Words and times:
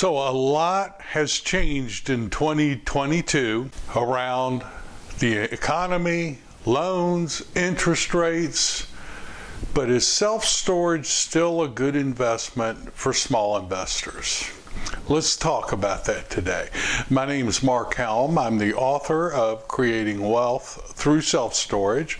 So, 0.00 0.16
a 0.16 0.32
lot 0.32 0.98
has 1.02 1.30
changed 1.40 2.08
in 2.08 2.30
2022 2.30 3.70
around 3.94 4.64
the 5.18 5.52
economy, 5.52 6.38
loans, 6.64 7.42
interest 7.54 8.14
rates. 8.14 8.90
But 9.74 9.90
is 9.90 10.06
self 10.06 10.46
storage 10.46 11.04
still 11.04 11.62
a 11.62 11.68
good 11.68 11.96
investment 11.96 12.94
for 12.94 13.12
small 13.12 13.58
investors? 13.58 14.50
Let's 15.08 15.36
talk 15.36 15.72
about 15.72 16.04
that 16.06 16.30
today. 16.30 16.68
My 17.08 17.26
name 17.26 17.48
is 17.48 17.62
Mark 17.62 17.94
Helm. 17.94 18.38
I'm 18.38 18.58
the 18.58 18.74
author 18.74 19.32
of 19.32 19.68
Creating 19.68 20.20
Wealth 20.20 20.92
Through 20.94 21.22
Self 21.22 21.54
Storage, 21.54 22.18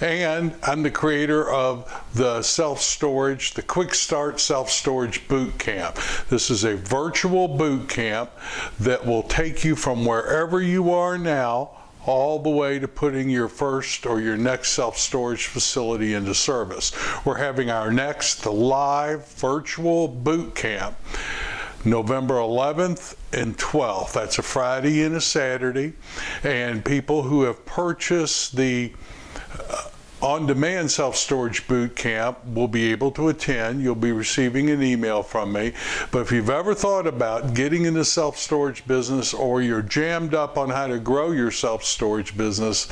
and 0.00 0.54
I'm 0.62 0.82
the 0.82 0.90
creator 0.90 1.50
of 1.50 1.90
the 2.14 2.42
self 2.42 2.80
storage, 2.80 3.52
the 3.52 3.62
Quick 3.62 3.94
Start 3.94 4.40
Self 4.40 4.70
Storage 4.70 5.28
Boot 5.28 5.58
Camp. 5.58 5.98
This 6.28 6.50
is 6.50 6.64
a 6.64 6.76
virtual 6.76 7.48
boot 7.48 7.88
camp 7.88 8.30
that 8.80 9.04
will 9.04 9.22
take 9.22 9.64
you 9.64 9.76
from 9.76 10.04
wherever 10.04 10.60
you 10.60 10.92
are 10.92 11.18
now 11.18 11.70
all 12.06 12.38
the 12.38 12.48
way 12.50 12.78
to 12.78 12.88
putting 12.88 13.28
your 13.28 13.48
first 13.48 14.06
or 14.06 14.20
your 14.20 14.36
next 14.36 14.70
self 14.70 14.96
storage 14.96 15.46
facility 15.46 16.14
into 16.14 16.34
service. 16.34 16.92
We're 17.24 17.38
having 17.38 17.70
our 17.70 17.90
next 17.90 18.46
live 18.46 19.26
virtual 19.32 20.08
boot 20.08 20.54
camp 20.54 20.96
November 21.84 22.34
11th 22.34 23.16
and 23.32 23.56
12th. 23.56 24.12
That's 24.12 24.38
a 24.38 24.42
Friday 24.42 25.02
and 25.02 25.14
a 25.16 25.20
Saturday. 25.20 25.92
And 26.42 26.84
people 26.84 27.22
who 27.22 27.42
have 27.42 27.64
purchased 27.66 28.56
the 28.56 28.92
uh, 29.70 29.90
on 30.22 30.46
demand 30.46 30.90
self 30.90 31.14
storage 31.16 31.66
boot 31.68 31.94
camp 31.94 32.38
will 32.46 32.68
be 32.68 32.90
able 32.90 33.10
to 33.12 33.28
attend. 33.28 33.82
You'll 33.82 33.94
be 33.94 34.12
receiving 34.12 34.70
an 34.70 34.82
email 34.82 35.22
from 35.22 35.52
me. 35.52 35.72
But 36.10 36.20
if 36.20 36.32
you've 36.32 36.50
ever 36.50 36.74
thought 36.74 37.06
about 37.06 37.54
getting 37.54 37.84
into 37.84 38.04
self 38.04 38.38
storage 38.38 38.86
business 38.86 39.34
or 39.34 39.62
you're 39.62 39.82
jammed 39.82 40.34
up 40.34 40.56
on 40.56 40.70
how 40.70 40.86
to 40.86 40.98
grow 40.98 41.32
your 41.32 41.50
self 41.50 41.84
storage 41.84 42.36
business, 42.36 42.88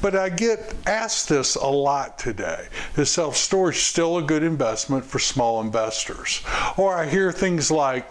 But 0.00 0.14
I 0.14 0.28
get 0.28 0.76
asked 0.86 1.28
this 1.28 1.56
a 1.56 1.66
lot 1.66 2.20
today. 2.20 2.68
Is 2.96 3.10
self 3.10 3.36
storage 3.36 3.78
still 3.78 4.18
a 4.18 4.22
good 4.22 4.44
investment 4.44 5.04
for 5.04 5.18
small 5.18 5.60
investors? 5.60 6.42
Or 6.76 6.96
I 6.96 7.06
hear 7.06 7.32
things 7.32 7.68
like, 7.70 8.06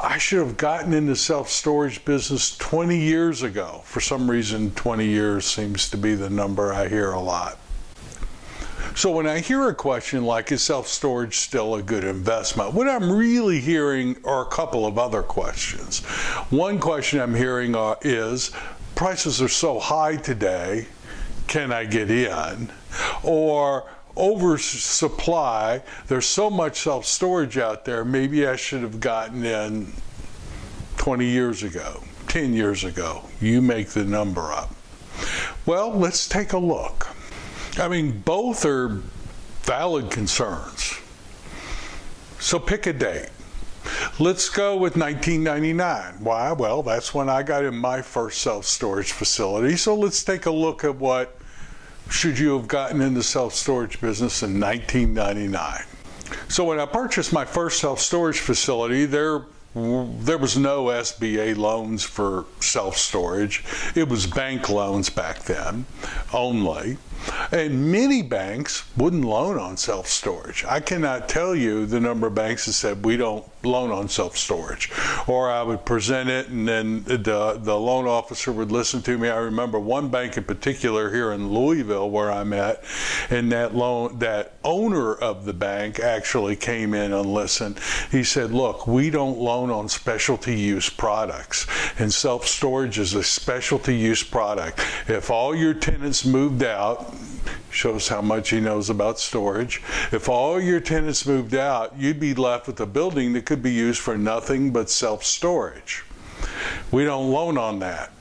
I 0.00 0.18
should 0.18 0.38
have 0.38 0.56
gotten 0.56 0.92
into 0.92 1.16
self 1.16 1.48
storage 1.48 2.04
business 2.04 2.56
20 2.56 2.96
years 2.96 3.42
ago. 3.42 3.82
For 3.84 4.00
some 4.00 4.30
reason, 4.30 4.70
20 4.72 5.06
years 5.06 5.44
seems 5.44 5.90
to 5.90 5.96
be 5.96 6.14
the 6.14 6.30
number 6.30 6.72
I 6.72 6.88
hear 6.88 7.12
a 7.12 7.20
lot. 7.20 7.58
So 8.94 9.12
when 9.12 9.28
I 9.28 9.38
hear 9.38 9.68
a 9.68 9.74
question 9.74 10.24
like, 10.24 10.50
is 10.50 10.62
self 10.62 10.88
storage 10.88 11.36
still 11.36 11.76
a 11.76 11.82
good 11.82 12.04
investment? 12.04 12.74
What 12.74 12.88
I'm 12.88 13.12
really 13.12 13.60
hearing 13.60 14.16
are 14.24 14.42
a 14.42 14.50
couple 14.50 14.86
of 14.86 14.98
other 14.98 15.22
questions. 15.22 16.00
One 16.50 16.80
question 16.80 17.20
I'm 17.20 17.34
hearing 17.34 17.76
uh, 17.76 17.94
is, 18.02 18.50
prices 18.94 19.40
are 19.40 19.48
so 19.48 19.78
high 19.78 20.16
today, 20.16 20.88
can 21.46 21.72
I 21.72 21.84
get 21.84 22.10
in? 22.10 22.70
Or, 23.22 23.88
oversupply, 24.16 25.82
there's 26.06 26.26
so 26.26 26.50
much 26.50 26.80
self 26.80 27.04
storage 27.04 27.58
out 27.58 27.84
there, 27.84 28.04
maybe 28.04 28.46
I 28.46 28.56
should 28.56 28.82
have 28.82 29.00
gotten 29.00 29.44
in 29.44 29.92
20 30.96 31.26
years 31.26 31.62
ago, 31.62 32.02
10 32.28 32.52
years 32.52 32.84
ago. 32.84 33.24
You 33.40 33.62
make 33.62 33.88
the 33.88 34.04
number 34.04 34.52
up. 34.52 34.74
Well, 35.66 35.90
let's 35.90 36.28
take 36.28 36.52
a 36.52 36.58
look. 36.58 37.08
I 37.78 37.88
mean, 37.88 38.20
both 38.20 38.64
are 38.64 39.00
valid 39.62 40.10
concerns. 40.10 40.98
So 42.38 42.58
pick 42.58 42.86
a 42.86 42.92
date. 42.92 43.30
Let's 44.18 44.48
go 44.48 44.76
with 44.76 44.96
1999. 44.96 46.24
Why? 46.24 46.52
Well, 46.52 46.82
that's 46.82 47.14
when 47.14 47.28
I 47.28 47.42
got 47.42 47.64
in 47.64 47.76
my 47.76 48.02
first 48.02 48.40
self 48.42 48.64
storage 48.64 49.12
facility. 49.12 49.76
So 49.76 49.94
let's 49.94 50.22
take 50.24 50.46
a 50.46 50.50
look 50.50 50.84
at 50.84 50.96
what 50.96 51.36
should 52.10 52.38
you 52.38 52.56
have 52.56 52.68
gotten 52.68 53.00
into 53.00 53.22
self 53.22 53.54
storage 53.54 54.00
business 54.00 54.42
in 54.42 54.58
1999. 54.60 55.84
So 56.48 56.64
when 56.64 56.80
I 56.80 56.86
purchased 56.86 57.32
my 57.32 57.44
first 57.44 57.80
self 57.80 58.00
storage 58.00 58.40
facility, 58.40 59.04
there 59.04 59.44
there 59.74 60.38
was 60.38 60.56
no 60.56 60.86
SBA 60.86 61.56
loans 61.56 62.02
for 62.02 62.46
self 62.60 62.96
storage. 62.96 63.64
It 63.94 64.08
was 64.08 64.26
bank 64.26 64.68
loans 64.68 65.10
back 65.10 65.40
then 65.40 65.84
only. 66.32 66.96
And 67.52 67.90
many 67.90 68.22
banks 68.22 68.84
wouldn't 68.96 69.24
loan 69.24 69.58
on 69.58 69.76
self 69.76 70.06
storage. 70.06 70.64
I 70.64 70.80
cannot 70.80 71.28
tell 71.28 71.54
you 71.54 71.86
the 71.86 72.00
number 72.00 72.26
of 72.26 72.34
banks 72.34 72.66
that 72.66 72.74
said 72.74 73.04
we 73.04 73.16
don't 73.16 73.44
loan 73.64 73.90
on 73.90 74.08
self 74.08 74.36
storage. 74.36 74.90
Or 75.26 75.50
I 75.50 75.62
would 75.62 75.84
present 75.84 76.28
it 76.28 76.48
and 76.48 76.66
then 76.66 77.04
the, 77.04 77.58
the 77.60 77.78
loan 77.78 78.06
officer 78.06 78.52
would 78.52 78.70
listen 78.70 79.02
to 79.02 79.18
me. 79.18 79.28
I 79.28 79.38
remember 79.38 79.78
one 79.78 80.08
bank 80.08 80.36
in 80.36 80.44
particular 80.44 81.12
here 81.12 81.32
in 81.32 81.48
Louisville 81.52 82.10
where 82.10 82.30
I'm 82.30 82.52
at, 82.52 82.82
and 83.30 83.50
that 83.52 83.74
loan 83.74 84.18
that 84.18 84.54
owner 84.64 85.14
of 85.14 85.44
the 85.44 85.52
bank 85.52 86.00
actually 86.00 86.56
came 86.56 86.94
in 86.94 87.12
and 87.12 87.32
listened. 87.32 87.78
He 88.10 88.24
said, 88.24 88.52
Look, 88.52 88.86
we 88.86 89.10
don't 89.10 89.38
loan 89.38 89.70
on 89.70 89.88
specialty 89.88 90.58
use 90.58 90.90
products. 90.90 91.66
And 91.98 92.12
self 92.12 92.46
storage 92.46 92.98
is 92.98 93.14
a 93.14 93.22
specialty 93.22 93.96
use 93.96 94.22
product. 94.22 94.80
If 95.08 95.30
all 95.30 95.54
your 95.54 95.74
tenants 95.74 96.24
moved 96.24 96.62
out, 96.62 97.07
shows 97.70 98.08
how 98.08 98.22
much 98.22 98.50
he 98.50 98.60
knows 98.60 98.90
about 98.90 99.18
storage. 99.18 99.82
If 100.12 100.28
all 100.28 100.60
your 100.60 100.80
tenants 100.80 101.26
moved 101.26 101.54
out, 101.54 101.98
you'd 101.98 102.20
be 102.20 102.34
left 102.34 102.66
with 102.66 102.80
a 102.80 102.86
building 102.86 103.32
that 103.34 103.46
could 103.46 103.62
be 103.62 103.72
used 103.72 104.00
for 104.00 104.16
nothing 104.16 104.72
but 104.72 104.90
self 104.90 105.24
storage. 105.24 106.04
We 106.90 107.04
don't 107.04 107.30
loan 107.30 107.58
on 107.58 107.78
that. 107.80 108.12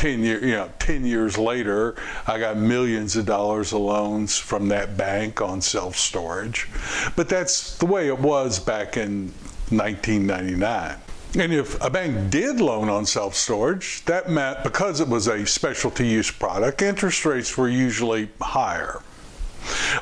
10 0.00 0.22
year, 0.22 0.42
you 0.42 0.52
know, 0.52 0.70
10 0.78 1.04
years 1.04 1.36
later, 1.36 1.94
I 2.26 2.38
got 2.38 2.56
millions 2.56 3.16
of 3.16 3.26
dollars 3.26 3.74
of 3.74 3.80
loans 3.80 4.38
from 4.38 4.68
that 4.68 4.96
bank 4.96 5.42
on 5.42 5.60
self 5.60 5.96
storage. 5.96 6.68
But 7.16 7.28
that's 7.28 7.76
the 7.76 7.86
way 7.86 8.08
it 8.08 8.18
was 8.18 8.58
back 8.58 8.96
in 8.96 9.32
1999. 9.68 10.96
And 11.38 11.52
if 11.52 11.80
a 11.80 11.88
bank 11.88 12.30
did 12.30 12.60
loan 12.60 12.88
on 12.88 13.06
self 13.06 13.36
storage, 13.36 14.04
that 14.06 14.28
meant 14.28 14.64
because 14.64 15.00
it 15.00 15.08
was 15.08 15.28
a 15.28 15.46
specialty 15.46 16.06
use 16.06 16.30
product, 16.30 16.82
interest 16.82 17.24
rates 17.24 17.56
were 17.56 17.68
usually 17.68 18.28
higher. 18.40 19.00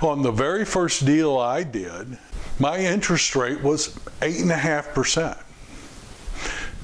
On 0.00 0.22
the 0.22 0.32
very 0.32 0.64
first 0.64 1.04
deal 1.04 1.36
I 1.36 1.64
did, 1.64 2.18
my 2.58 2.78
interest 2.78 3.36
rate 3.36 3.62
was 3.62 3.94
8.5%. 4.20 5.42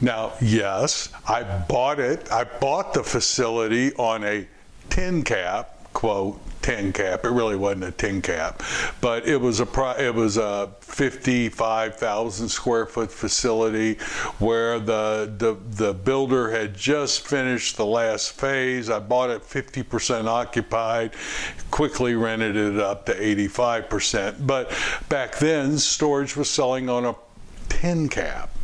Now, 0.00 0.32
yes, 0.40 1.08
I 1.26 1.42
bought 1.42 1.98
it, 1.98 2.30
I 2.30 2.44
bought 2.44 2.92
the 2.92 3.02
facility 3.02 3.94
on 3.94 4.24
a 4.24 4.46
10 4.90 5.22
cap, 5.22 5.78
quote, 5.94 6.40
10 6.64 6.94
cap. 6.94 7.26
It 7.26 7.30
really 7.30 7.56
wasn't 7.56 7.84
a 7.84 7.90
10 7.90 8.22
cap, 8.22 8.62
but 9.02 9.28
it 9.28 9.36
was 9.38 9.60
a 9.60 9.96
it 10.02 10.14
was 10.14 10.38
a 10.38 10.70
55,000 10.80 12.48
square 12.48 12.86
foot 12.86 13.12
facility 13.12 13.96
where 14.38 14.78
the, 14.78 15.30
the 15.36 15.58
the 15.84 15.92
builder 15.92 16.50
had 16.50 16.74
just 16.74 17.28
finished 17.28 17.76
the 17.76 17.84
last 17.84 18.32
phase. 18.32 18.88
I 18.88 18.98
bought 18.98 19.28
it 19.28 19.42
50% 19.42 20.24
occupied, 20.24 21.12
quickly 21.70 22.14
rented 22.14 22.56
it 22.56 22.80
up 22.80 23.04
to 23.06 23.14
85%. 23.14 24.46
But 24.46 24.72
back 25.10 25.36
then, 25.36 25.76
storage 25.76 26.34
was 26.34 26.48
selling 26.48 26.88
on 26.88 27.04
a 27.04 27.14
10 27.68 28.08
cap. 28.08 28.56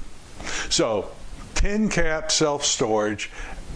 So 0.70 1.10
10 1.56 1.90
cap 1.90 2.32
self 2.32 2.64
storage, 2.64 3.30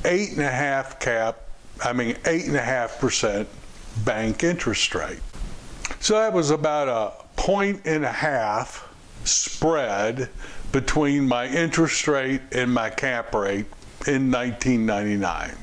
eight 0.07 0.31
and 0.31 0.41
a 0.41 0.51
half 0.51 0.99
cap, 0.99 1.41
I 1.85 1.93
mean, 1.93 2.17
eight 2.25 2.47
and 2.47 2.57
a 2.57 2.63
half 2.63 2.99
percent 2.99 3.51
bank 4.05 4.43
interest 4.43 4.95
rate. 4.95 5.21
So 6.01 6.19
that 6.19 6.33
was 6.33 6.51
about 6.51 6.89
a 6.89 7.25
point 7.41 7.83
and 7.85 8.05
a 8.05 8.13
half 8.13 8.89
spread 9.25 10.29
between 10.73 11.27
my 11.27 11.47
interest 11.47 12.09
rate 12.09 12.41
and 12.53 12.73
my 12.73 12.91
cap 12.91 13.35
rate 13.35 13.67
in 14.07 14.31
1999. 14.31 15.57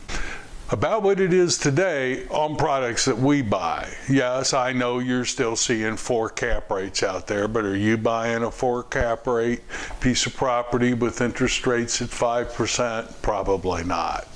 About 0.72 1.04
what 1.04 1.19
it 1.19 1.33
is 1.33 1.57
today 1.57 2.25
on 2.30 2.56
products 2.56 3.04
that 3.04 3.18
we 3.18 3.42
buy. 3.42 3.94
Yes, 4.10 4.54
I 4.54 4.72
know 4.72 5.00
you're 5.00 5.25
still 5.25 5.57
seeing 5.57 5.98
four 5.98 6.30
cap 6.30 6.72
rates 6.72 7.04
out 7.04 7.27
there, 7.27 7.50
but 7.50 7.66
are 7.66 7.75
you 7.75 7.98
buying 7.98 8.44
a 8.44 8.51
four 8.51 8.84
cap 8.84 9.27
rate 9.27 9.63
piece 10.00 10.25
of 10.25 10.34
property 10.34 10.94
with 10.94 11.19
interest 11.19 11.68
rates 11.68 12.01
at 12.01 12.07
5%? 12.07 13.22
Probably 13.22 13.84
not. 13.84 14.30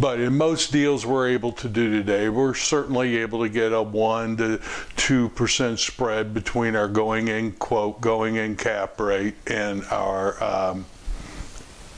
But 0.00 0.20
in 0.20 0.36
most 0.36 0.72
deals 0.72 1.04
we're 1.04 1.28
able 1.28 1.52
to 1.52 1.68
do 1.68 1.90
today, 1.90 2.28
we're 2.28 2.54
certainly 2.54 3.18
able 3.18 3.42
to 3.42 3.48
get 3.48 3.72
a 3.72 3.82
1 3.82 4.36
to 4.38 4.58
2% 4.58 5.78
spread 5.78 6.32
between 6.32 6.74
our 6.76 6.88
going 6.88 7.28
in 7.28 7.52
quote, 7.52 8.00
going 8.00 8.36
in 8.36 8.56
cap 8.56 8.98
rate 8.98 9.34
and 9.46 9.84
our 9.86 10.42
um, 10.42 10.86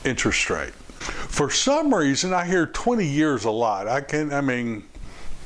interest 0.03 0.49
rate. 0.49 0.73
For 0.73 1.49
some 1.51 1.93
reason, 1.93 2.33
I 2.33 2.45
hear 2.45 2.65
20 2.65 3.05
years 3.05 3.45
a 3.45 3.51
lot. 3.51 3.87
I 3.87 4.01
can, 4.01 4.33
I 4.33 4.41
mean, 4.41 4.83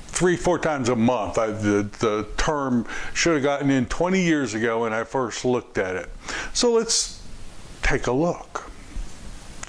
three, 0.07 0.35
four 0.35 0.57
times 0.57 0.89
a 0.89 0.95
month. 0.95 1.37
I, 1.37 1.47
the, 1.47 1.89
the 1.99 2.27
term 2.37 2.85
should 3.13 3.35
have 3.35 3.43
gotten 3.43 3.69
in 3.69 3.85
20 3.85 4.21
years 4.21 4.53
ago 4.53 4.81
when 4.81 4.93
I 4.93 5.03
first 5.03 5.45
looked 5.45 5.77
at 5.77 5.95
it. 5.95 6.09
So 6.53 6.73
let's 6.73 7.21
take 7.81 8.07
a 8.07 8.11
look. 8.11 8.68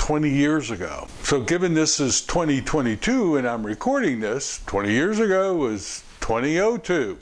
20 0.00 0.30
years 0.30 0.70
ago. 0.70 1.06
So 1.22 1.42
given 1.42 1.74
this 1.74 2.00
is 2.00 2.22
2022 2.22 3.36
and 3.36 3.46
I'm 3.46 3.64
recording 3.64 4.18
this, 4.18 4.62
20 4.64 4.90
years 4.90 5.18
ago 5.18 5.54
was 5.54 6.02
2002, 6.20 7.18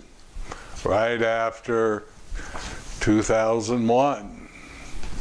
right 0.84 1.20
after 1.20 2.04
2001. 3.00 4.48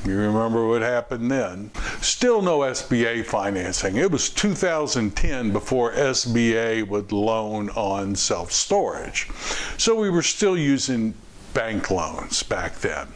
You 0.05 0.17
remember 0.17 0.67
what 0.67 0.83
happened 0.83 1.31
then? 1.31 1.71
Still 1.99 2.43
no 2.43 2.59
SBA 2.59 3.25
financing. 3.25 3.97
It 3.97 4.11
was 4.11 4.29
2010 4.29 5.51
before 5.51 5.93
SBA 5.93 6.87
would 6.87 7.11
loan 7.11 7.71
on 7.71 8.15
self 8.15 8.51
storage. 8.51 9.29
So 9.77 9.99
we 9.99 10.11
were 10.11 10.21
still 10.21 10.57
using 10.57 11.15
bank 11.55 11.89
loans 11.89 12.43
back 12.43 12.75
then. 12.81 13.07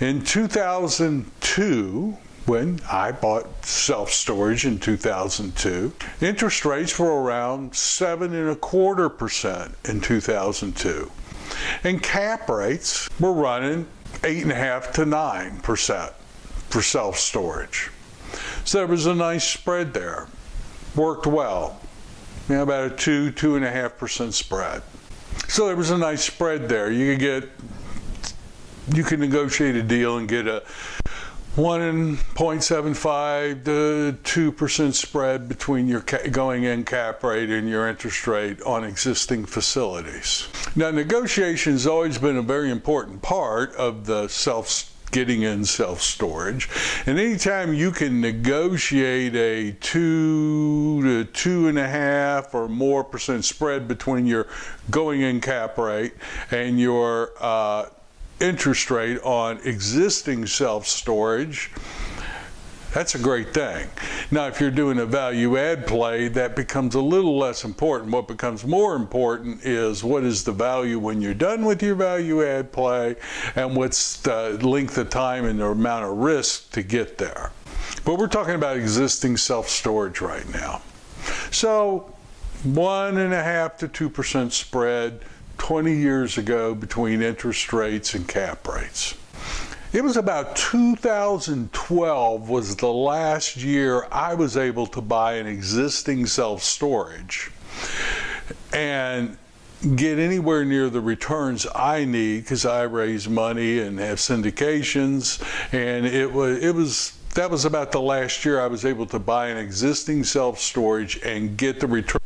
In 0.00 0.22
2002, 0.22 2.18
when 2.46 2.80
I 2.90 3.12
bought 3.12 3.64
self 3.64 4.10
storage 4.10 4.66
in 4.66 4.78
2002. 4.78 5.92
Interest 6.20 6.64
rates 6.64 6.98
were 6.98 7.22
around 7.22 7.74
seven 7.74 8.34
and 8.34 8.50
a 8.50 8.56
quarter 8.56 9.08
percent 9.08 9.74
in 9.84 10.00
2002. 10.00 11.10
And 11.84 12.02
cap 12.02 12.48
rates 12.48 13.08
were 13.20 13.32
running 13.32 13.86
eight 14.22 14.42
and 14.42 14.52
a 14.52 14.56
half 14.56 14.92
to 14.92 15.06
nine 15.06 15.60
percent 15.60 16.12
for 16.68 16.82
self 16.82 17.18
storage. 17.18 17.90
So 18.64 18.78
there 18.78 18.86
was 18.86 19.06
a 19.06 19.14
nice 19.14 19.44
spread 19.44 19.94
there. 19.94 20.28
Worked 20.96 21.26
well. 21.26 21.80
You 22.48 22.56
know, 22.56 22.62
about 22.62 22.92
a 22.92 22.96
two, 22.96 23.30
two 23.30 23.56
and 23.56 23.64
a 23.64 23.70
half 23.70 23.96
percent 23.96 24.34
spread. 24.34 24.82
So 25.48 25.66
there 25.66 25.76
was 25.76 25.90
a 25.90 25.98
nice 25.98 26.22
spread 26.22 26.68
there. 26.68 26.90
You 26.90 27.12
could 27.12 27.20
get 27.20 27.48
you 28.92 29.02
can 29.02 29.20
negotiate 29.20 29.76
a 29.76 29.82
deal 29.82 30.18
and 30.18 30.28
get 30.28 30.46
a 30.46 30.62
1.75 31.54 33.64
to 33.64 34.18
2% 34.24 34.92
spread 34.92 35.48
between 35.48 35.86
your 35.86 36.00
going 36.32 36.64
in 36.64 36.84
cap 36.84 37.22
rate 37.22 37.48
and 37.48 37.68
your 37.68 37.88
interest 37.88 38.26
rate 38.26 38.60
on 38.62 38.82
existing 38.82 39.46
facilities. 39.46 40.48
Now, 40.74 40.90
negotiation 40.90 41.74
has 41.74 41.86
always 41.86 42.18
been 42.18 42.36
a 42.36 42.42
very 42.42 42.72
important 42.72 43.22
part 43.22 43.72
of 43.76 44.06
the 44.06 44.26
self 44.26 44.90
getting 45.12 45.42
in 45.42 45.64
self 45.64 46.02
storage. 46.02 46.68
And 47.06 47.20
anytime 47.20 47.72
you 47.72 47.92
can 47.92 48.20
negotiate 48.20 49.36
a 49.36 49.76
two 49.80 51.02
to 51.02 51.24
two 51.24 51.68
and 51.68 51.78
a 51.78 51.86
half 51.86 52.52
or 52.52 52.68
more 52.68 53.04
percent 53.04 53.44
spread 53.44 53.86
between 53.86 54.26
your 54.26 54.48
going 54.90 55.20
in 55.20 55.40
cap 55.40 55.78
rate 55.78 56.14
and 56.50 56.80
your 56.80 57.30
uh, 57.38 57.86
interest 58.40 58.90
rate 58.90 59.20
on 59.22 59.58
existing 59.64 60.46
self 60.46 60.86
storage, 60.86 61.70
that's 62.94 63.16
a 63.16 63.18
great 63.18 63.52
thing. 63.52 63.88
Now, 64.30 64.46
if 64.46 64.60
you're 64.60 64.70
doing 64.70 65.00
a 65.00 65.06
value 65.06 65.58
add 65.58 65.84
play, 65.84 66.28
that 66.28 66.54
becomes 66.54 66.94
a 66.94 67.00
little 67.00 67.36
less 67.36 67.64
important. 67.64 68.12
What 68.12 68.28
becomes 68.28 68.64
more 68.64 68.94
important 68.94 69.64
is 69.64 70.04
what 70.04 70.22
is 70.22 70.44
the 70.44 70.52
value 70.52 71.00
when 71.00 71.20
you're 71.20 71.34
done 71.34 71.64
with 71.64 71.82
your 71.82 71.96
value 71.96 72.44
add 72.44 72.70
play 72.70 73.16
and 73.56 73.76
what's 73.76 74.20
the 74.20 74.60
length 74.62 74.96
of 74.96 75.10
time 75.10 75.44
and 75.44 75.58
the 75.58 75.66
amount 75.66 76.04
of 76.04 76.18
risk 76.18 76.70
to 76.70 76.84
get 76.84 77.18
there. 77.18 77.50
But 78.04 78.16
we're 78.16 78.28
talking 78.28 78.54
about 78.54 78.76
existing 78.76 79.38
self 79.38 79.68
storage 79.68 80.20
right 80.20 80.48
now. 80.50 80.80
So, 81.50 82.14
one 82.62 83.18
and 83.18 83.34
a 83.34 83.42
half 83.42 83.76
to 83.78 83.88
two 83.88 84.08
percent 84.08 84.52
spread 84.52 85.20
20 85.58 85.94
years 85.94 86.38
ago 86.38 86.74
between 86.74 87.22
interest 87.22 87.72
rates 87.72 88.14
and 88.14 88.26
cap 88.28 88.66
rates. 88.68 89.14
It 89.92 90.02
was 90.02 90.16
about 90.16 90.56
2012 90.56 92.48
was 92.48 92.74
the 92.74 92.92
last 92.92 93.56
year 93.56 94.08
I 94.10 94.34
was 94.34 94.56
able 94.56 94.86
to 94.88 95.00
buy 95.00 95.34
an 95.34 95.46
existing 95.46 96.26
self-storage 96.26 97.52
and 98.72 99.38
get 99.96 100.18
anywhere 100.18 100.64
near 100.64 100.90
the 100.90 101.00
returns 101.00 101.66
I 101.74 102.04
need 102.06 102.40
because 102.40 102.66
I 102.66 102.82
raise 102.82 103.28
money 103.28 103.78
and 103.78 103.98
have 104.00 104.18
syndications 104.18 105.40
and 105.72 106.06
it 106.06 106.32
was 106.32 106.58
it 106.58 106.74
was 106.74 107.16
that 107.34 107.50
was 107.50 107.64
about 107.64 107.92
the 107.92 108.00
last 108.00 108.44
year 108.44 108.60
I 108.60 108.66
was 108.66 108.84
able 108.84 109.06
to 109.06 109.18
buy 109.18 109.48
an 109.48 109.58
existing 109.58 110.24
self-storage 110.24 111.20
and 111.22 111.56
get 111.56 111.80
the 111.80 111.86
return 111.86 112.20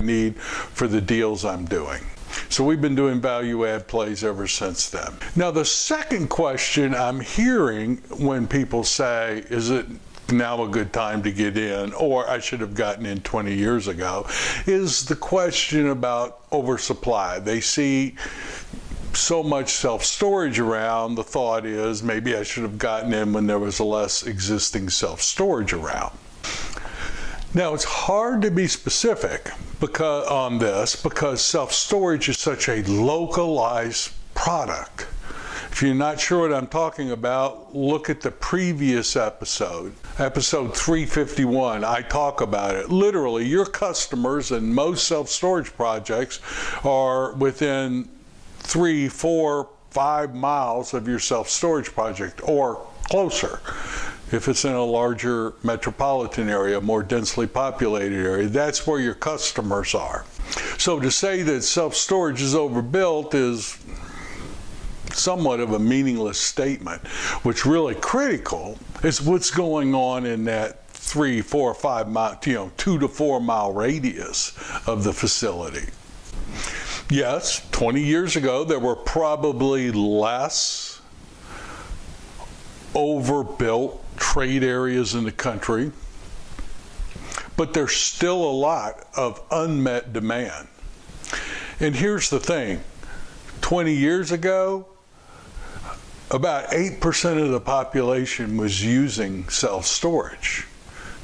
I 0.00 0.04
need 0.04 0.36
for 0.40 0.88
the 0.88 1.00
deals 1.00 1.44
I'm 1.44 1.64
doing. 1.64 2.02
So 2.48 2.64
we've 2.64 2.80
been 2.80 2.94
doing 2.94 3.20
value 3.20 3.66
add 3.66 3.88
plays 3.88 4.24
ever 4.24 4.46
since 4.46 4.88
then. 4.88 5.12
Now, 5.36 5.50
the 5.50 5.64
second 5.64 6.28
question 6.28 6.94
I'm 6.94 7.20
hearing 7.20 7.98
when 8.18 8.46
people 8.46 8.84
say, 8.84 9.44
is 9.50 9.70
it 9.70 9.86
now 10.30 10.62
a 10.62 10.68
good 10.68 10.92
time 10.92 11.22
to 11.22 11.32
get 11.32 11.56
in, 11.56 11.92
or 11.92 12.28
I 12.28 12.38
should 12.38 12.60
have 12.60 12.74
gotten 12.74 13.06
in 13.06 13.20
20 13.20 13.54
years 13.54 13.88
ago, 13.88 14.26
is 14.66 15.04
the 15.04 15.16
question 15.16 15.88
about 15.88 16.40
oversupply. 16.52 17.38
They 17.38 17.60
see 17.60 18.16
so 19.14 19.42
much 19.42 19.70
self 19.70 20.04
storage 20.04 20.58
around, 20.58 21.16
the 21.16 21.24
thought 21.24 21.66
is 21.66 22.02
maybe 22.02 22.34
I 22.34 22.42
should 22.42 22.62
have 22.62 22.78
gotten 22.78 23.12
in 23.12 23.32
when 23.32 23.46
there 23.46 23.58
was 23.58 23.78
less 23.78 24.22
existing 24.22 24.88
self 24.88 25.20
storage 25.20 25.72
around. 25.72 26.16
Now, 27.54 27.74
it's 27.74 27.84
hard 27.84 28.40
to 28.42 28.50
be 28.50 28.66
specific 28.66 29.50
because, 29.78 30.26
on 30.26 30.58
this 30.58 30.96
because 30.96 31.44
self 31.44 31.70
storage 31.70 32.30
is 32.30 32.38
such 32.38 32.70
a 32.70 32.82
localized 32.84 34.12
product. 34.34 35.06
If 35.70 35.82
you're 35.82 35.94
not 35.94 36.18
sure 36.18 36.48
what 36.48 36.54
I'm 36.54 36.66
talking 36.66 37.10
about, 37.10 37.76
look 37.76 38.08
at 38.08 38.22
the 38.22 38.30
previous 38.30 39.16
episode, 39.16 39.92
episode 40.18 40.74
351. 40.74 41.84
I 41.84 42.00
talk 42.00 42.40
about 42.40 42.74
it. 42.74 42.90
Literally, 42.90 43.46
your 43.46 43.66
customers 43.66 44.50
and 44.50 44.74
most 44.74 45.06
self 45.06 45.28
storage 45.28 45.74
projects 45.74 46.40
are 46.86 47.34
within 47.34 48.08
three, 48.60 49.10
four, 49.10 49.68
five 49.90 50.34
miles 50.34 50.94
of 50.94 51.06
your 51.06 51.18
self 51.18 51.50
storage 51.50 51.92
project 51.92 52.40
or 52.48 52.86
closer 53.10 53.60
if 54.32 54.48
it's 54.48 54.64
in 54.64 54.72
a 54.72 54.84
larger 54.84 55.54
metropolitan 55.62 56.48
area, 56.48 56.80
more 56.80 57.02
densely 57.02 57.46
populated 57.46 58.24
area, 58.24 58.48
that's 58.48 58.86
where 58.86 59.00
your 59.00 59.14
customers 59.14 59.94
are. 59.94 60.24
So 60.78 61.00
to 61.00 61.10
say 61.10 61.42
that 61.42 61.62
self 61.62 61.94
storage 61.94 62.42
is 62.42 62.54
overbuilt 62.54 63.34
is 63.34 63.78
somewhat 65.12 65.60
of 65.60 65.72
a 65.72 65.78
meaningless 65.78 66.38
statement. 66.38 67.06
What's 67.42 67.66
really 67.66 67.94
critical 67.94 68.78
is 69.02 69.20
what's 69.20 69.50
going 69.50 69.94
on 69.94 70.26
in 70.26 70.44
that 70.44 70.86
three, 70.88 71.40
four, 71.40 71.74
five 71.74 72.08
mile, 72.08 72.38
you 72.44 72.54
know, 72.54 72.72
two 72.76 72.98
to 72.98 73.08
four 73.08 73.40
mile 73.40 73.72
radius 73.72 74.56
of 74.86 75.04
the 75.04 75.12
facility. 75.12 75.88
Yes, 77.10 77.66
20 77.72 78.02
years 78.02 78.36
ago, 78.36 78.64
there 78.64 78.78
were 78.78 78.96
probably 78.96 79.92
less 79.92 81.00
overbuilt 82.94 84.01
trade 84.16 84.64
areas 84.64 85.14
in 85.14 85.24
the 85.24 85.32
country, 85.32 85.92
but 87.56 87.74
there's 87.74 87.94
still 87.94 88.42
a 88.42 88.52
lot 88.52 89.06
of 89.16 89.42
unmet 89.50 90.12
demand. 90.12 90.68
And 91.80 91.94
here's 91.94 92.30
the 92.30 92.40
thing 92.40 92.82
20 93.60 93.92
years 93.92 94.32
ago, 94.32 94.86
about 96.30 96.70
8% 96.70 97.42
of 97.42 97.50
the 97.50 97.60
population 97.60 98.56
was 98.56 98.84
using 98.84 99.48
self 99.48 99.86
storage. 99.86 100.66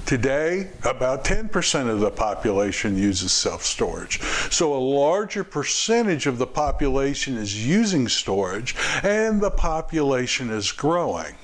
Today, 0.04 0.70
about 0.84 1.24
10% 1.24 1.88
of 1.88 2.00
the 2.00 2.10
population 2.10 2.96
uses 2.96 3.30
self 3.30 3.62
storage. 3.62 4.20
So, 4.50 4.74
a 4.74 4.78
larger 4.78 5.44
percentage 5.44 6.26
of 6.26 6.38
the 6.38 6.46
population 6.46 7.36
is 7.36 7.66
using 7.66 8.08
storage, 8.08 8.74
and 9.02 9.40
the 9.40 9.50
population 9.50 10.50
is 10.50 10.72
growing. 10.72 11.34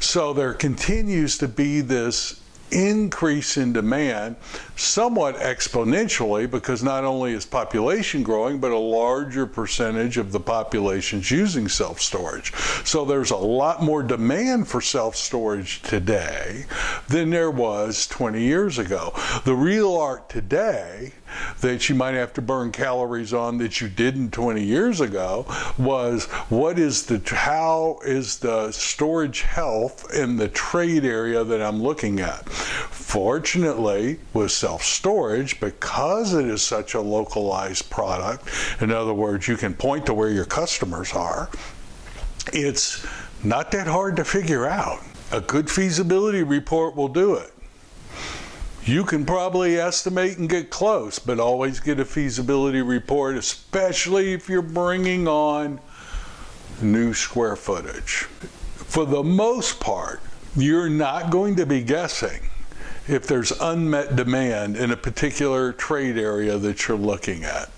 So 0.00 0.32
there 0.32 0.54
continues 0.54 1.38
to 1.38 1.48
be 1.48 1.80
this 1.80 2.40
increase 2.74 3.56
in 3.56 3.72
demand 3.72 4.36
somewhat 4.76 5.36
exponentially 5.36 6.50
because 6.50 6.82
not 6.82 7.04
only 7.04 7.32
is 7.32 7.46
population 7.46 8.22
growing, 8.22 8.58
but 8.58 8.72
a 8.72 8.78
larger 8.78 9.46
percentage 9.46 10.16
of 10.16 10.32
the 10.32 10.40
population 10.40 11.20
is 11.20 11.30
using 11.30 11.68
self 11.68 12.00
storage. 12.00 12.52
So 12.84 13.04
there's 13.04 13.30
a 13.30 13.36
lot 13.36 13.82
more 13.82 14.02
demand 14.02 14.68
for 14.68 14.80
self 14.80 15.14
storage 15.16 15.82
today 15.82 16.66
than 17.08 17.30
there 17.30 17.50
was 17.50 18.06
20 18.08 18.42
years 18.42 18.78
ago. 18.78 19.12
The 19.44 19.54
real 19.54 19.96
art 19.96 20.28
today 20.28 21.12
that 21.60 21.88
you 21.88 21.94
might 21.94 22.14
have 22.14 22.32
to 22.34 22.42
burn 22.42 22.72
calories 22.72 23.32
on 23.32 23.58
that 23.58 23.80
you 23.80 23.88
didn't 23.88 24.30
20 24.30 24.62
years 24.62 25.00
ago 25.00 25.46
was 25.78 26.24
what 26.48 26.78
is 26.78 27.06
the 27.06 27.22
how 27.34 27.98
is 28.04 28.38
the 28.38 28.70
storage 28.70 29.42
health 29.42 30.12
in 30.14 30.36
the 30.36 30.48
trade 30.48 31.04
area 31.04 31.42
that 31.44 31.62
I'm 31.62 31.82
looking 31.82 32.20
at? 32.20 32.48
Fortunately 32.48 34.18
with 34.32 34.50
self-storage 34.50 35.60
because 35.60 36.34
it 36.34 36.46
is 36.46 36.62
such 36.62 36.94
a 36.94 37.00
localized 37.00 37.88
product 37.90 38.48
in 38.80 38.90
other 38.90 39.14
words 39.14 39.48
you 39.48 39.56
can 39.56 39.74
point 39.74 40.06
to 40.06 40.14
where 40.14 40.30
your 40.30 40.44
customers 40.44 41.12
are 41.12 41.48
it's 42.52 43.06
not 43.42 43.70
that 43.72 43.86
hard 43.86 44.16
to 44.16 44.24
figure 44.24 44.66
out. 44.66 45.00
A 45.32 45.40
good 45.40 45.70
feasibility 45.70 46.42
report 46.42 46.94
will 46.94 47.08
do 47.08 47.34
it 47.34 47.53
you 48.84 49.04
can 49.04 49.24
probably 49.24 49.78
estimate 49.78 50.38
and 50.38 50.48
get 50.48 50.70
close, 50.70 51.18
but 51.18 51.40
always 51.40 51.80
get 51.80 51.98
a 51.98 52.04
feasibility 52.04 52.82
report, 52.82 53.36
especially 53.36 54.34
if 54.34 54.48
you're 54.48 54.62
bringing 54.62 55.26
on 55.26 55.80
new 56.82 57.14
square 57.14 57.56
footage. 57.56 58.24
For 58.74 59.06
the 59.06 59.22
most 59.22 59.80
part, 59.80 60.20
you're 60.56 60.90
not 60.90 61.30
going 61.30 61.56
to 61.56 61.66
be 61.66 61.82
guessing 61.82 62.40
if 63.08 63.26
there's 63.26 63.52
unmet 63.60 64.16
demand 64.16 64.76
in 64.76 64.90
a 64.90 64.96
particular 64.96 65.72
trade 65.72 66.18
area 66.18 66.58
that 66.58 66.86
you're 66.86 66.96
looking 66.96 67.44
at. 67.44 67.70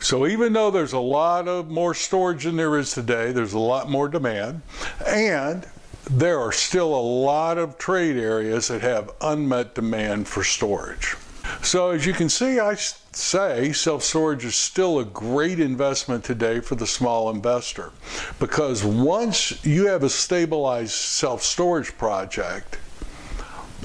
So 0.00 0.26
even 0.26 0.52
though 0.52 0.70
there's 0.70 0.92
a 0.92 0.98
lot 0.98 1.48
of 1.48 1.70
more 1.70 1.94
storage 1.94 2.44
than 2.44 2.56
there 2.56 2.78
is 2.78 2.92
today, 2.92 3.32
there's 3.32 3.54
a 3.54 3.58
lot 3.58 3.90
more 3.90 4.08
demand, 4.08 4.60
and 5.06 5.66
there 6.10 6.38
are 6.40 6.52
still 6.52 6.94
a 6.94 7.00
lot 7.00 7.58
of 7.58 7.78
trade 7.78 8.16
areas 8.16 8.68
that 8.68 8.82
have 8.82 9.10
unmet 9.20 9.74
demand 9.74 10.28
for 10.28 10.44
storage. 10.44 11.16
So 11.62 11.90
as 11.90 12.06
you 12.06 12.12
can 12.12 12.28
see, 12.28 12.58
I 12.58 12.74
say 12.74 13.72
self-storage 13.72 14.44
is 14.44 14.56
still 14.56 14.98
a 14.98 15.04
great 15.04 15.60
investment 15.60 16.24
today 16.24 16.60
for 16.60 16.74
the 16.74 16.86
small 16.86 17.30
investor 17.30 17.92
because 18.38 18.84
once 18.84 19.64
you 19.64 19.86
have 19.86 20.02
a 20.02 20.08
stabilized 20.08 20.92
self-storage 20.92 21.96
project, 21.96 22.78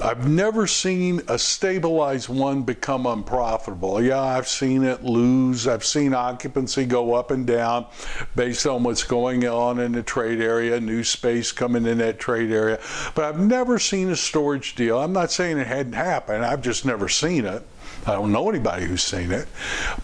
I've 0.02 0.28
never 0.28 0.66
seen 0.66 1.20
a 1.28 1.38
stabilized 1.38 2.28
one 2.28 2.62
become 2.62 3.06
unprofitable. 3.06 4.02
Yeah, 4.02 4.20
I've 4.20 4.48
seen 4.48 4.82
it 4.82 5.04
lose. 5.04 5.68
I've 5.68 5.84
seen 5.84 6.14
occupancy 6.14 6.86
go 6.86 7.14
up 7.14 7.30
and 7.30 7.46
down 7.46 7.86
based 8.34 8.66
on 8.66 8.82
what's 8.82 9.04
going 9.04 9.46
on 9.46 9.78
in 9.78 9.92
the 9.92 10.02
trade 10.02 10.40
area, 10.40 10.80
new 10.80 11.04
space 11.04 11.52
coming 11.52 11.86
in 11.86 11.98
that 11.98 12.18
trade 12.18 12.50
area. 12.50 12.80
But 13.14 13.26
I've 13.26 13.40
never 13.40 13.78
seen 13.78 14.08
a 14.10 14.16
storage 14.16 14.74
deal. 14.74 14.98
I'm 14.98 15.12
not 15.12 15.30
saying 15.30 15.58
it 15.58 15.66
hadn't 15.66 15.92
happened. 15.92 16.44
I've 16.44 16.62
just 16.62 16.86
never 16.86 17.08
seen 17.08 17.44
it. 17.44 17.62
I 18.06 18.12
don't 18.12 18.32
know 18.32 18.48
anybody 18.48 18.86
who's 18.86 19.02
seen 19.02 19.30
it. 19.30 19.48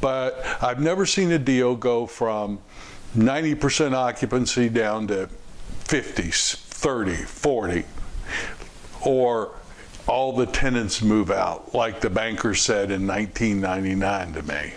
But 0.01 0.45
I've 0.63 0.81
never 0.81 1.07
seen 1.07 1.33
a 1.33 1.39
deal 1.39 1.75
go 1.75 2.07
from 2.07 2.59
90% 3.17 3.95
occupancy 3.95 4.69
down 4.69 5.07
to 5.09 5.29
50, 5.85 6.31
30, 6.31 7.15
40 7.15 7.85
or 9.03 9.55
all 10.07 10.33
the 10.33 10.47
tenants 10.47 11.03
move 11.03 11.31
out, 11.31 11.75
like 11.75 12.01
the 12.01 12.11
banker 12.11 12.55
said 12.55 12.91
in 12.91 13.07
1999 13.07 14.33
to 14.35 14.43
me. 14.43 14.73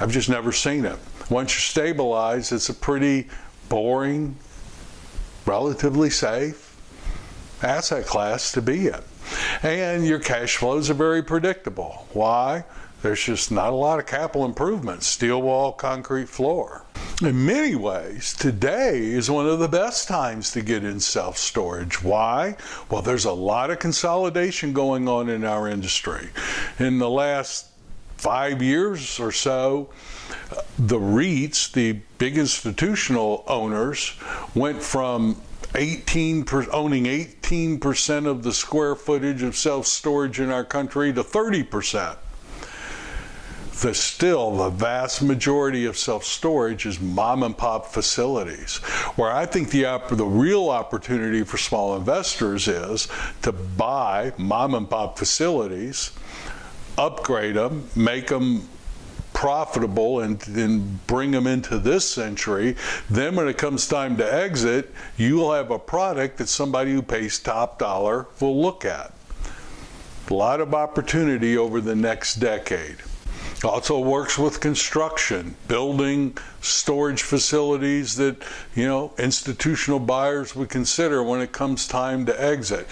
I've 0.00 0.10
just 0.10 0.28
never 0.28 0.52
seen 0.52 0.84
it. 0.84 0.98
Once 1.30 1.54
you 1.54 1.60
stabilize, 1.60 2.52
it's 2.52 2.68
a 2.68 2.74
pretty 2.74 3.28
boring, 3.68 4.36
relatively 5.46 6.10
safe 6.10 6.76
asset 7.62 8.06
class 8.06 8.52
to 8.52 8.62
be 8.62 8.88
in. 8.88 9.00
And 9.62 10.06
your 10.06 10.18
cash 10.18 10.56
flows 10.56 10.90
are 10.90 10.94
very 10.94 11.22
predictable. 11.22 12.06
Why? 12.12 12.64
There's 13.04 13.22
just 13.22 13.52
not 13.52 13.74
a 13.74 13.76
lot 13.76 13.98
of 13.98 14.06
capital 14.06 14.46
improvements, 14.46 15.06
steel 15.06 15.42
wall, 15.42 15.72
concrete 15.72 16.26
floor. 16.26 16.86
In 17.20 17.44
many 17.44 17.74
ways, 17.74 18.32
today 18.32 18.98
is 18.98 19.30
one 19.30 19.46
of 19.46 19.58
the 19.58 19.68
best 19.68 20.08
times 20.08 20.52
to 20.52 20.62
get 20.62 20.84
in 20.84 21.00
self 21.00 21.36
storage. 21.36 22.02
Why? 22.02 22.56
Well, 22.88 23.02
there's 23.02 23.26
a 23.26 23.32
lot 23.32 23.70
of 23.70 23.78
consolidation 23.78 24.72
going 24.72 25.06
on 25.06 25.28
in 25.28 25.44
our 25.44 25.68
industry. 25.68 26.30
In 26.78 26.98
the 26.98 27.10
last 27.10 27.66
five 28.16 28.62
years 28.62 29.20
or 29.20 29.32
so, 29.32 29.90
the 30.78 30.98
REITs, 30.98 31.72
the 31.72 32.00
big 32.16 32.38
institutional 32.38 33.44
owners, 33.46 34.14
went 34.54 34.82
from 34.82 35.42
18 35.74 36.44
per, 36.46 36.66
owning 36.72 37.04
18% 37.04 38.26
of 38.26 38.42
the 38.44 38.54
square 38.54 38.94
footage 38.94 39.42
of 39.42 39.56
self 39.56 39.86
storage 39.86 40.40
in 40.40 40.48
our 40.48 40.64
country 40.64 41.12
to 41.12 41.22
30% 41.22 42.16
the 43.80 43.94
still 43.94 44.56
the 44.56 44.70
vast 44.70 45.22
majority 45.22 45.84
of 45.84 45.98
self-storage 45.98 46.86
is 46.86 47.00
mom 47.00 47.42
and 47.42 47.56
pop 47.56 47.86
facilities. 47.86 48.76
Where 49.16 49.32
i 49.32 49.46
think 49.46 49.70
the 49.70 49.84
the 50.10 50.24
real 50.24 50.68
opportunity 50.70 51.42
for 51.42 51.58
small 51.58 51.96
investors 51.96 52.68
is 52.68 53.08
to 53.42 53.52
buy 53.52 54.32
mom 54.38 54.74
and 54.74 54.88
pop 54.88 55.18
facilities 55.18 56.12
upgrade 56.96 57.56
them 57.56 57.88
make 57.96 58.28
them 58.28 58.68
profitable 59.32 60.20
and 60.20 60.38
then 60.42 61.00
bring 61.08 61.32
them 61.32 61.48
into 61.48 61.76
this 61.76 62.08
century. 62.08 62.76
Then 63.10 63.34
when 63.34 63.48
it 63.48 63.58
comes 63.58 63.88
time 63.88 64.16
to 64.18 64.34
exit 64.34 64.94
you 65.16 65.36
will 65.36 65.52
have 65.52 65.72
a 65.72 65.78
product 65.78 66.38
that 66.38 66.48
somebody 66.48 66.92
who 66.92 67.02
pays 67.02 67.40
top 67.40 67.80
dollar 67.80 68.28
will 68.40 68.62
look 68.62 68.84
at. 68.84 69.12
A 70.30 70.34
lot 70.34 70.60
of 70.60 70.72
opportunity 70.72 71.58
over 71.58 71.80
the 71.80 71.96
next 71.96 72.36
decade 72.36 72.98
also 73.62 74.00
works 74.00 74.38
with 74.38 74.60
construction, 74.60 75.54
building 75.68 76.36
storage 76.60 77.22
facilities 77.22 78.16
that, 78.16 78.42
you 78.74 78.86
know, 78.86 79.12
institutional 79.18 79.98
buyers 79.98 80.56
would 80.56 80.68
consider 80.68 81.22
when 81.22 81.40
it 81.40 81.52
comes 81.52 81.86
time 81.86 82.26
to 82.26 82.42
exit. 82.42 82.88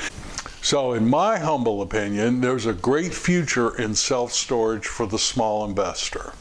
So, 0.62 0.92
in 0.92 1.08
my 1.08 1.38
humble 1.38 1.82
opinion, 1.82 2.40
there's 2.40 2.66
a 2.66 2.72
great 2.72 3.12
future 3.12 3.76
in 3.80 3.94
self 3.94 4.32
storage 4.32 4.86
for 4.86 5.06
the 5.06 5.18
small 5.18 5.64
investor. 5.64 6.32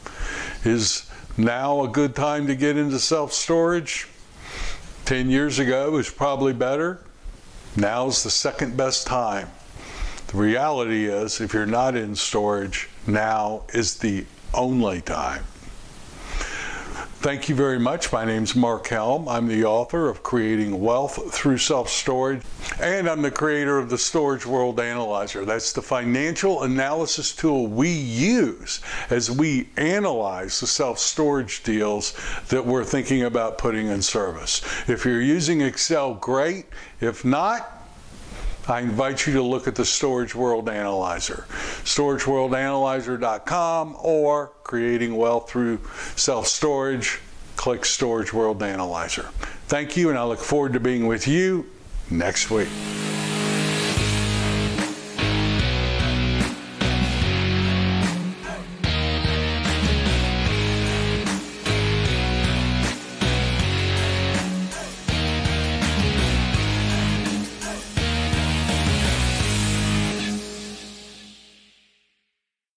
Is 0.64 1.10
now 1.36 1.82
a 1.82 1.88
good 1.88 2.14
time 2.14 2.46
to 2.46 2.54
get 2.54 2.76
into 2.76 3.00
self 3.00 3.32
storage? 3.32 4.06
10 5.06 5.28
years 5.28 5.58
ago 5.58 5.90
was 5.90 6.08
probably 6.08 6.52
better. 6.52 7.00
Now's 7.76 8.22
the 8.22 8.30
second 8.30 8.76
best 8.76 9.06
time. 9.06 9.50
The 10.28 10.38
reality 10.38 11.06
is, 11.06 11.40
if 11.40 11.52
you're 11.52 11.66
not 11.66 11.96
in 11.96 12.14
storage, 12.14 12.88
now 13.06 13.62
is 13.72 13.98
the 13.98 14.24
only 14.54 15.00
time. 15.00 15.44
Thank 17.22 17.48
you 17.48 17.54
very 17.54 17.78
much. 17.78 18.12
My 18.12 18.24
name 18.24 18.42
is 18.42 18.56
Mark 18.56 18.88
Helm. 18.88 19.28
I'm 19.28 19.46
the 19.46 19.64
author 19.64 20.08
of 20.08 20.24
Creating 20.24 20.80
Wealth 20.80 21.32
Through 21.32 21.58
Self 21.58 21.88
Storage, 21.88 22.42
and 22.80 23.08
I'm 23.08 23.22
the 23.22 23.30
creator 23.30 23.78
of 23.78 23.90
the 23.90 23.96
Storage 23.96 24.44
World 24.44 24.80
Analyzer. 24.80 25.44
That's 25.44 25.72
the 25.72 25.82
financial 25.82 26.64
analysis 26.64 27.32
tool 27.32 27.68
we 27.68 27.90
use 27.90 28.80
as 29.08 29.30
we 29.30 29.68
analyze 29.76 30.58
the 30.58 30.66
self 30.66 30.98
storage 30.98 31.62
deals 31.62 32.12
that 32.48 32.66
we're 32.66 32.82
thinking 32.82 33.22
about 33.22 33.56
putting 33.56 33.86
in 33.86 34.02
service. 34.02 34.60
If 34.88 35.04
you're 35.04 35.22
using 35.22 35.60
Excel, 35.60 36.14
great. 36.14 36.66
If 37.00 37.24
not, 37.24 37.71
I 38.68 38.80
invite 38.80 39.26
you 39.26 39.32
to 39.34 39.42
look 39.42 39.66
at 39.66 39.74
the 39.74 39.84
Storage 39.84 40.34
World 40.34 40.68
Analyzer, 40.68 41.46
storageworldanalyzer.com, 41.84 43.96
or 44.00 44.52
creating 44.62 45.16
wealth 45.16 45.50
through 45.50 45.80
self 46.16 46.46
storage. 46.46 47.20
Click 47.56 47.84
Storage 47.84 48.32
World 48.32 48.62
Analyzer. 48.62 49.24
Thank 49.66 49.96
you, 49.96 50.08
and 50.08 50.18
I 50.18 50.24
look 50.24 50.40
forward 50.40 50.72
to 50.72 50.80
being 50.80 51.06
with 51.06 51.28
you 51.28 51.70
next 52.10 52.50
week. 52.50 52.68